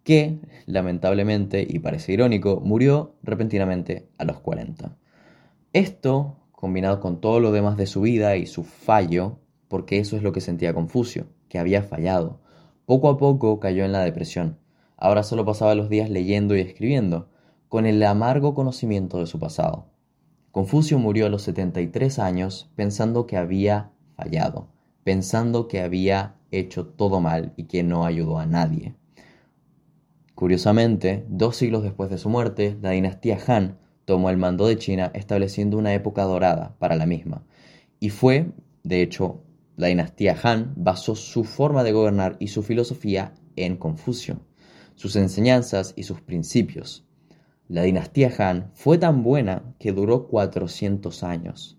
que, 0.05 0.39
lamentablemente, 0.67 1.67
y 1.69 1.79
parece 1.79 2.13
irónico, 2.13 2.61
murió 2.63 3.17
repentinamente 3.23 4.07
a 4.17 4.23
los 4.23 4.39
40. 4.39 4.95
Esto, 5.73 6.37
combinado 6.53 7.01
con 7.01 7.19
todo 7.19 7.41
lo 7.41 7.51
demás 7.51 7.75
de 7.75 7.87
su 7.87 7.99
vida 7.99 8.37
y 8.37 8.45
su 8.45 8.63
fallo, 8.63 9.39
porque 9.67 9.99
eso 9.99 10.15
es 10.15 10.23
lo 10.23 10.31
que 10.31 10.39
sentía 10.39 10.73
Confucio, 10.73 11.27
que 11.49 11.59
había 11.59 11.83
fallado. 11.83 12.39
Poco 12.85 13.09
a 13.09 13.17
poco 13.17 13.59
cayó 13.59 13.83
en 13.83 13.91
la 13.91 13.99
depresión. 13.99 14.59
Ahora 14.95 15.23
solo 15.23 15.43
pasaba 15.43 15.75
los 15.75 15.89
días 15.89 16.09
leyendo 16.09 16.55
y 16.55 16.61
escribiendo, 16.61 17.27
con 17.69 17.85
el 17.85 18.01
amargo 18.03 18.53
conocimiento 18.53 19.19
de 19.19 19.27
su 19.27 19.39
pasado. 19.39 19.87
Confucio 20.51 20.97
murió 20.99 21.27
a 21.27 21.29
los 21.29 21.43
73 21.43 22.19
años 22.19 22.69
pensando 22.75 23.27
que 23.27 23.37
había 23.37 23.91
fallado, 24.15 24.69
pensando 25.03 25.67
que 25.67 25.81
había 25.81 26.35
hecho 26.51 26.85
todo 26.85 27.19
mal 27.19 27.53
y 27.57 27.65
que 27.65 27.83
no 27.83 28.05
ayudó 28.05 28.39
a 28.39 28.45
nadie. 28.45 28.95
Curiosamente, 30.35 31.25
dos 31.29 31.55
siglos 31.55 31.83
después 31.83 32.09
de 32.09 32.17
su 32.17 32.29
muerte, 32.29 32.77
la 32.81 32.91
dinastía 32.91 33.39
Han 33.47 33.79
tomó 34.05 34.29
el 34.29 34.37
mando 34.37 34.67
de 34.67 34.77
China 34.77 35.11
estableciendo 35.15 35.77
una 35.77 35.93
época 35.93 36.23
dorada 36.23 36.75
para 36.79 36.95
la 36.95 37.05
misma. 37.05 37.43
Y 37.99 38.11
fue, 38.11 38.51
de 38.83 39.01
hecho, 39.01 39.41
la 39.75 39.87
dinastía 39.87 40.37
Han 40.43 40.73
basó 40.75 41.15
su 41.15 41.43
forma 41.43 41.83
de 41.83 41.91
gobernar 41.91 42.37
y 42.39 42.47
su 42.49 42.63
filosofía 42.63 43.33
en 43.55 43.77
Confucio, 43.77 44.39
sus 44.95 45.15
enseñanzas 45.15 45.93
y 45.95 46.03
sus 46.03 46.21
principios. 46.21 47.06
La 47.69 47.81
dinastía 47.81 48.31
Han 48.39 48.71
fue 48.73 48.97
tan 48.97 49.23
buena 49.23 49.75
que 49.77 49.91
duró 49.91 50.27
400 50.27 51.23
años. 51.23 51.77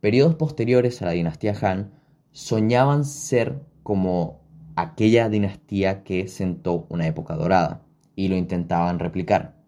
Periodos 0.00 0.34
posteriores 0.34 1.00
a 1.00 1.06
la 1.06 1.12
dinastía 1.12 1.54
Han 1.62 1.92
soñaban 2.32 3.04
ser 3.04 3.60
como 3.84 4.40
aquella 4.74 5.28
dinastía 5.28 6.02
que 6.02 6.26
sentó 6.26 6.86
una 6.88 7.06
época 7.06 7.36
dorada 7.36 7.82
y 8.16 8.28
lo 8.28 8.36
intentaban 8.36 8.98
replicar. 8.98 9.62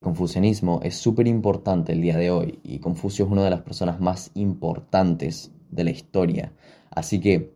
El 0.00 0.04
confucianismo 0.04 0.78
es 0.84 0.94
súper 0.94 1.26
importante 1.26 1.92
el 1.92 2.02
día 2.02 2.16
de 2.16 2.30
hoy 2.30 2.60
y 2.62 2.78
Confucio 2.78 3.24
es 3.24 3.32
una 3.32 3.42
de 3.42 3.50
las 3.50 3.62
personas 3.62 3.98
más 4.00 4.30
importantes 4.34 5.50
de 5.70 5.82
la 5.82 5.90
historia. 5.90 6.52
Así 6.90 7.18
que 7.18 7.52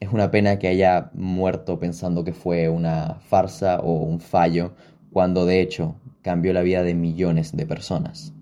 es 0.00 0.12
una 0.12 0.32
pena 0.32 0.58
que 0.58 0.66
haya 0.66 1.12
muerto 1.14 1.78
pensando 1.78 2.24
que 2.24 2.32
fue 2.32 2.68
una 2.68 3.20
farsa 3.20 3.78
o 3.78 3.92
un 4.02 4.18
fallo, 4.18 4.74
cuando 5.12 5.46
de 5.46 5.60
hecho 5.60 5.94
cambió 6.24 6.54
la 6.54 6.62
vida 6.62 6.82
de 6.82 6.94
millones 6.94 7.54
de 7.54 7.66
personas. 7.66 8.32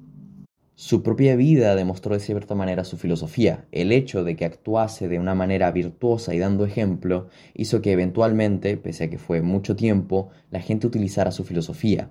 Su 0.77 1.03
propia 1.03 1.35
vida 1.35 1.75
demostró 1.75 2.15
de 2.15 2.21
cierta 2.21 2.55
manera 2.55 2.85
su 2.85 2.97
filosofía. 2.97 3.67
El 3.73 3.91
hecho 3.91 4.23
de 4.23 4.37
que 4.37 4.45
actuase 4.45 5.09
de 5.09 5.19
una 5.19 5.35
manera 5.35 5.71
virtuosa 5.73 6.33
y 6.33 6.39
dando 6.39 6.65
ejemplo 6.65 7.29
hizo 7.55 7.83
que 7.83 7.91
eventualmente, 7.91 8.77
pese 8.77 9.05
a 9.05 9.11
que 9.11 9.19
fue 9.19 9.43
mucho 9.43 9.75
tiempo, 9.75 10.31
la 10.51 10.61
gente 10.61 10.87
utilizara 10.87 11.33
su 11.33 11.43
filosofía. 11.43 12.09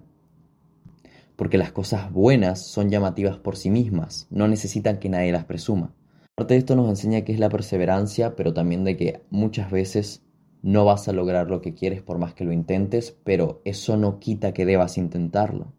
Porque 1.37 1.57
las 1.57 1.71
cosas 1.71 2.11
buenas 2.11 2.65
son 2.67 2.89
llamativas 2.89 3.37
por 3.37 3.55
sí 3.55 3.69
mismas, 3.69 4.27
no 4.29 4.49
necesitan 4.49 4.99
que 4.99 5.07
nadie 5.09 5.31
las 5.31 5.45
presuma. 5.45 5.95
Parte 6.35 6.53
de 6.53 6.59
esto 6.59 6.75
nos 6.75 6.89
enseña 6.89 7.21
que 7.21 7.31
es 7.31 7.39
la 7.39 7.49
perseverancia, 7.49 8.35
pero 8.35 8.53
también 8.53 8.83
de 8.83 8.97
que 8.97 9.21
muchas 9.29 9.71
veces 9.71 10.21
no 10.61 10.85
vas 10.85 11.07
a 11.07 11.13
lograr 11.13 11.49
lo 11.49 11.61
que 11.61 11.73
quieres 11.73 12.01
por 12.01 12.17
más 12.17 12.33
que 12.33 12.43
lo 12.43 12.51
intentes, 12.51 13.17
pero 13.23 13.61
eso 13.65 13.97
no 13.97 14.19
quita 14.19 14.53
que 14.53 14.65
debas 14.65 14.97
intentarlo. 14.97 15.73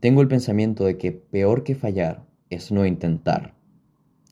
Tengo 0.00 0.22
el 0.22 0.28
pensamiento 0.28 0.84
de 0.84 0.96
que 0.96 1.12
peor 1.12 1.62
que 1.62 1.74
fallar 1.74 2.24
es 2.48 2.72
no 2.72 2.86
intentar. 2.86 3.54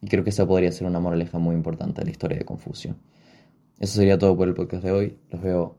Y 0.00 0.08
creo 0.08 0.24
que 0.24 0.30
esa 0.30 0.46
podría 0.46 0.72
ser 0.72 0.86
una 0.86 1.00
moraleja 1.00 1.38
muy 1.38 1.54
importante 1.54 2.00
de 2.00 2.06
la 2.06 2.10
historia 2.10 2.38
de 2.38 2.44
Confucio. 2.44 2.96
Eso 3.78 3.96
sería 3.96 4.18
todo 4.18 4.36
por 4.36 4.48
el 4.48 4.54
podcast 4.54 4.82
de 4.82 4.92
hoy. 4.92 5.18
Los 5.30 5.42
veo 5.42 5.78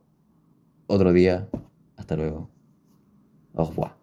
otro 0.88 1.12
día. 1.12 1.50
Hasta 1.98 2.16
luego. 2.16 2.50
Au 3.54 3.66
revoir. 3.66 3.99